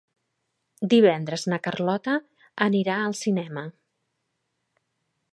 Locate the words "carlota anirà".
1.67-2.95